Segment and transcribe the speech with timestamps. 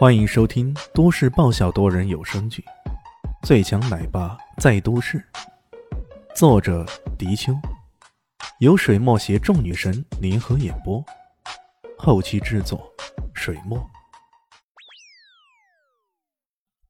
[0.00, 2.64] 欢迎收听都市爆笑多人有声剧
[3.46, 5.22] 《最强奶爸在都市》，
[6.34, 6.86] 作者：
[7.18, 7.52] 迪秋，
[8.60, 11.04] 由水墨携众女神联合演播，
[11.98, 12.90] 后期制作：
[13.34, 13.78] 水墨。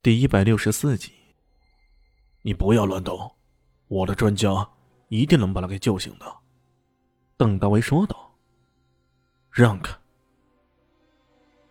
[0.01, 1.11] 第一百六十四集，
[2.43, 3.35] 你不要乱动，
[3.89, 4.71] 我的专家
[5.09, 6.33] 一定能把他给救醒的。”
[7.37, 8.33] 邓大为说道。
[9.51, 9.93] “让开！”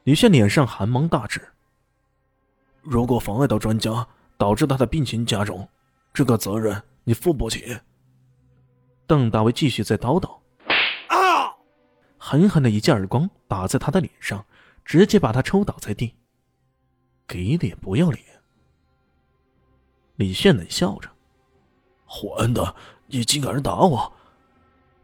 [0.09, 1.39] 李炫脸上寒芒大至。
[2.81, 4.07] 如果妨碍到专家，
[4.39, 5.69] 导致他的病情加重，
[6.11, 7.77] 这个责任你负不起。
[9.05, 10.39] 邓大为继续在叨叨，
[11.15, 11.53] 啊！
[12.17, 14.43] 狠狠的一记耳光打在他的脸上，
[14.83, 16.15] 直接把他抽倒在地。
[17.27, 18.25] 给脸不要脸！
[20.15, 21.07] 李炫冷笑着
[22.09, 24.11] ：“混的，你竟敢打我！”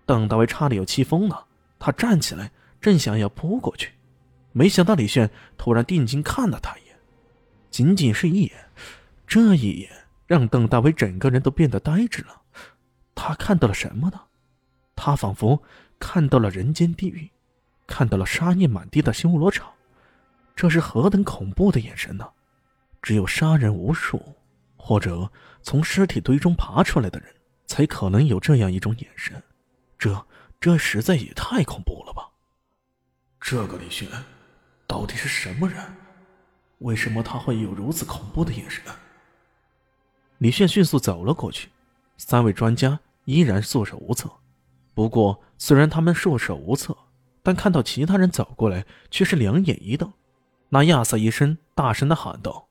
[0.08, 1.46] 邓大为差点要气疯了，
[1.77, 2.52] 他站起来，
[2.82, 3.94] 正想要扑过去。
[4.58, 6.98] 没想到李炫突然定睛看了他一眼，
[7.70, 8.70] 仅仅是一眼，
[9.27, 9.91] 这一眼
[10.26, 12.41] 让邓大为整个人都变得呆滞了。
[13.13, 14.21] 他看到了什么呢？
[14.96, 15.62] 他仿佛
[15.99, 17.29] 看到了人间地狱，
[17.85, 19.70] 看到了杀孽满地的修罗场。
[20.55, 22.26] 这是何等恐怖的眼神呢？
[23.01, 24.24] 只有杀人无数，
[24.77, 25.29] 或者
[25.62, 27.29] 从尸体堆中爬出来的人，
[27.68, 29.44] 才可能有这样一种眼神。
[29.99, 30.26] 这
[30.62, 32.29] 这实在也太恐怖了吧！
[33.41, 34.07] 这个李炫。
[34.88, 35.84] 到底是什么人？
[36.80, 38.84] 为什么他会有如此恐怖的眼神？
[40.40, 41.70] 李炫迅速走了过去，
[42.18, 44.30] 三位专家依然束手无策。
[44.94, 46.96] 不过，虽然他们束手无策，
[47.41, 50.12] 但看到其他人走过来，却是两眼一瞪。
[50.70, 52.68] 那亚瑟医生大声的喊道：“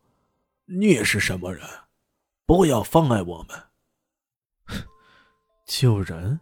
[0.67, 1.67] 你是什么人？
[2.45, 3.63] 不要妨碍我们！”
[5.65, 6.41] 救人？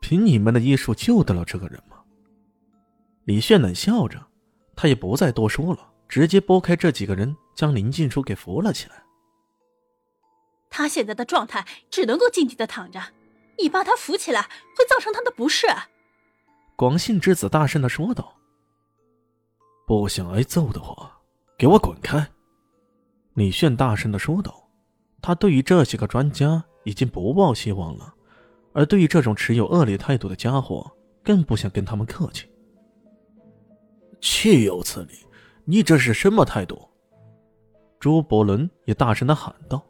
[0.00, 1.98] 凭你们的医术救得了这个人吗？
[3.24, 4.29] 李炫冷笑着。
[4.80, 9.04] 他也不再多说了，直接拨开这几个人，将林静初给扶了起来。
[10.70, 12.98] 他现在的状态只能够静静的躺着，
[13.58, 15.66] 你把他扶起来会造成他的不适。
[16.76, 18.38] 广信之子大声的说道
[19.86, 21.20] ：“不想挨揍的话，
[21.58, 22.26] 给我滚开！”
[23.36, 24.70] 李炫大声的说道
[25.20, 28.14] ：“他对于这些个专家已经不抱希望了，
[28.72, 30.90] 而对于这种持有恶劣态度的家伙，
[31.22, 32.48] 更不想跟他们客气。”
[34.20, 35.14] 岂有此理！
[35.64, 36.88] 你这是什么态度？
[37.98, 39.84] 朱伯伦也大声的喊道：“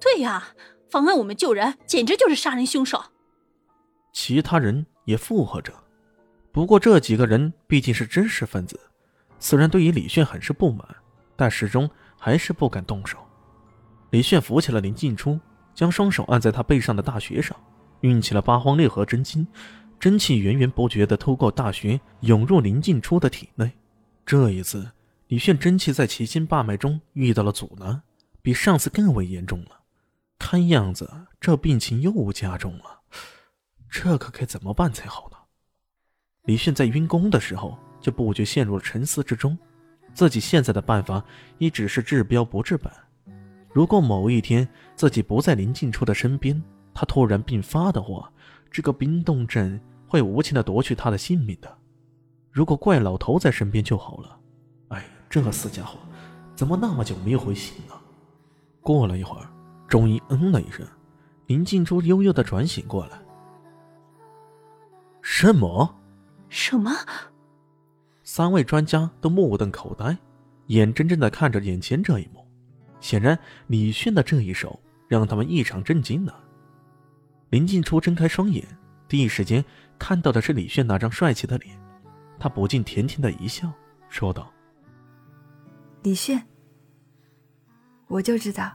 [0.00, 0.48] 对呀，
[0.90, 3.02] 妨碍我们救人，简直就是杀人凶手！”
[4.12, 5.72] 其他人也附和着。
[6.52, 8.80] 不过这几个人毕竟是知识分子，
[9.38, 10.86] 虽然对于李炫很是不满，
[11.36, 11.88] 但始终
[12.18, 13.18] 还是不敢动手。
[14.10, 15.38] 李炫扶起了林静初，
[15.74, 17.56] 将双手按在他背上的大穴上，
[18.00, 19.46] 运起了八荒六合真经。
[20.06, 23.68] 真气源源不绝地透过大穴涌入林静初的体内。
[24.24, 24.88] 这一次，
[25.26, 28.00] 李炫真气在奇经八脉中遇到了阻拦，
[28.40, 29.80] 比上次更为严重了。
[30.38, 33.00] 看样子，这病情又加重了。
[33.90, 35.36] 这可该怎么办才好呢？
[36.44, 39.58] 李炫在晕功的时候就不觉陷入了沉思之中。
[40.14, 41.20] 自己现在的办法
[41.58, 42.88] 也只是治标不治本。
[43.72, 46.62] 如果某一天自己不在林静初的身边，
[46.94, 48.32] 他突然病发的话，
[48.70, 51.78] 这个冰冻阵会无情的夺去他的性命的。
[52.50, 54.38] 如果怪老头在身边就好了。
[54.88, 55.98] 哎，这死家伙，
[56.54, 57.94] 怎么那么久没有回信呢？
[58.80, 59.48] 过了一会儿，
[59.88, 60.86] 终于嗯了一声，
[61.46, 63.18] 林静初悠悠的转醒过来。
[65.20, 65.94] 什么？
[66.48, 66.92] 什么？
[68.22, 70.16] 三位专家都目瞪口呆，
[70.68, 72.46] 眼睁睁的看着眼前这一幕。
[73.00, 76.34] 显然，李炫的这一手让他们异常震惊了。
[77.50, 78.64] 林静初睁开双眼，
[79.06, 79.64] 第一时间
[79.98, 81.78] 看到的是李炫那张帅气的脸，
[82.38, 83.72] 他不禁甜甜的一笑，
[84.08, 84.52] 说道
[86.02, 86.44] ：“李炫，
[88.06, 88.72] 我就知道，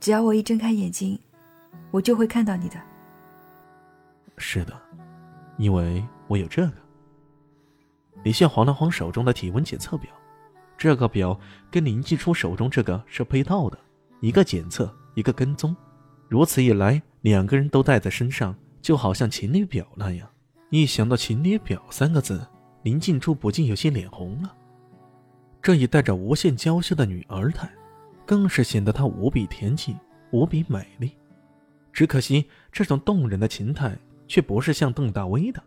[0.00, 1.18] 只要我一睁开眼睛，
[1.90, 2.80] 我就会看到你的。
[4.38, 4.80] ”“是的，
[5.56, 6.74] 因为我有这个。”
[8.22, 10.10] 李炫晃了晃手中的体温检测表，
[10.78, 11.38] 这个表
[11.70, 13.78] 跟林静初手中这个是配套的，
[14.20, 15.74] 一个检测，一个跟踪，
[16.28, 17.02] 如此一来。
[17.22, 20.28] 两个人都带在身上，就好像情侣表那样。
[20.74, 22.44] 一想到“情侣表”三个字，
[22.82, 24.52] 林静初不禁有些脸红了。
[25.62, 27.70] 这一带着无限娇羞的女儿态，
[28.26, 29.96] 更是显得她无比甜气、
[30.32, 31.16] 无比美丽。
[31.92, 35.62] 只可惜，这种动人的情态却不是像邓大威的，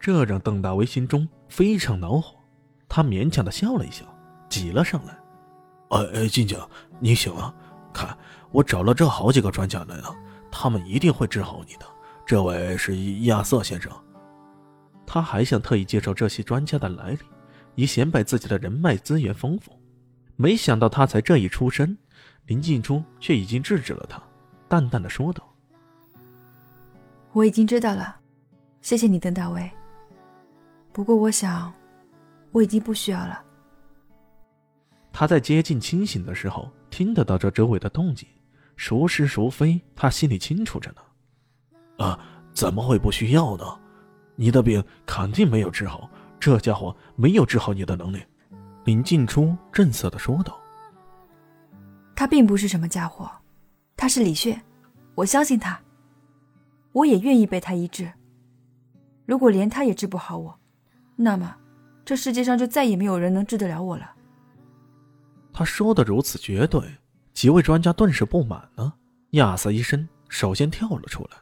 [0.00, 2.34] 这让邓大威心中非常恼火。
[2.88, 4.04] 他勉强的笑了一笑，
[4.48, 5.16] 挤了上来
[5.96, 6.58] ：“哎哎，静静，
[6.98, 7.54] 你醒了？
[7.92, 8.18] 看，
[8.50, 10.12] 我找了这好几个专家来了。”
[10.50, 11.86] 他们一定会治好你的。
[12.26, 13.92] 这位是亚瑟先生。
[15.14, 17.18] 他还想特意介绍这些专家的来历，
[17.76, 19.70] 以显摆自己的人脉资源丰富。
[20.34, 21.96] 没想到他才这一出身，
[22.46, 24.20] 林静初却已经制止了他，
[24.66, 25.48] 淡淡的说道
[27.30, 28.16] ：“我已经知道了，
[28.80, 29.70] 谢谢你，邓大为。
[30.92, 31.72] 不过我想，
[32.50, 33.40] 我已经不需要了。”
[35.14, 38.28] 他在接近清醒的时候，听得到这周围的动静，
[38.76, 42.04] 孰是孰非，他心里清楚着呢。
[42.04, 42.18] 啊，
[42.52, 43.64] 怎么会不需要呢？
[44.36, 46.10] 你的病肯定没有治好，
[46.40, 48.22] 这家伙没有治好你的能力。
[48.84, 50.60] 林静初震色的说道
[52.14, 53.30] ：“他并不是什么家伙，
[53.96, 54.62] 他是李炫，
[55.14, 55.80] 我相信他，
[56.92, 58.12] 我也愿意被他医治。
[59.24, 60.58] 如果连他也治不好我，
[61.16, 61.56] 那么
[62.04, 64.12] 这世界上就再也没有人能治得了我了。”
[65.52, 66.82] 他说的如此绝对，
[67.32, 68.92] 几位专家顿时不满了，
[69.30, 71.38] 亚瑟医生，首先跳了出来：“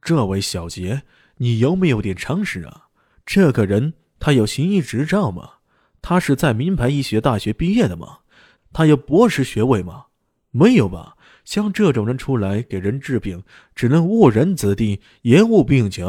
[0.00, 1.02] 这位小杰，
[1.36, 2.88] 你有没有点常识啊？
[3.24, 5.54] 这个人他有行医执照吗？”
[6.02, 8.18] 他是在名牌医学大学毕业的吗？
[8.72, 10.06] 他有博士学位吗？
[10.52, 11.16] 没有吧。
[11.44, 13.42] 像这种人出来给人治病，
[13.74, 16.06] 只能误人子弟，延误病情。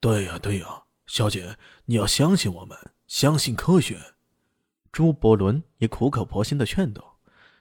[0.00, 1.56] 对呀，对呀，小姐，
[1.86, 2.76] 你要相信我们，
[3.06, 3.98] 相信科学。
[4.90, 7.18] 朱伯伦也苦口婆心的劝导。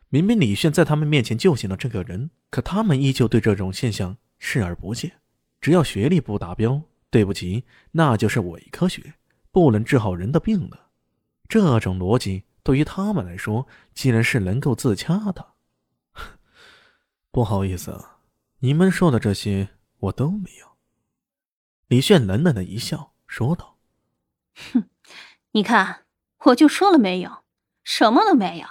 [0.10, 5.21] 明明李炫在他们面前救醒了这个人，可他们依旧对这种现象视而不见。
[5.62, 6.82] 只要学历不达标，
[7.12, 9.14] 对不起，那就是伪科学，
[9.52, 10.88] 不能治好人的病的。
[11.48, 15.54] 这种逻辑对于他们来说，竟然是能够自洽的。
[17.30, 18.04] 不好意思，
[18.60, 19.70] 你们说的这些
[20.00, 20.72] 我都没有。
[21.88, 23.78] 李炫冷冷的一笑，说道
[24.74, 24.86] ：“哼，
[25.52, 26.06] 你看，
[26.46, 27.44] 我就说了没有，
[27.84, 28.68] 什么都没有。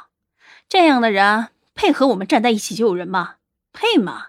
[0.68, 3.36] 这样的人配合我们站在一起救人吗？
[3.72, 4.28] 配吗？”